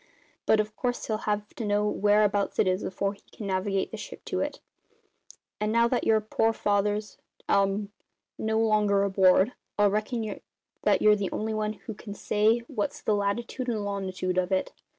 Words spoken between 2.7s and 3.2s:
afore